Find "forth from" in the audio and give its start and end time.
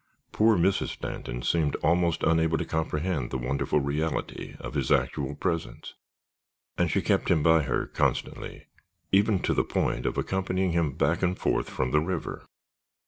11.37-11.91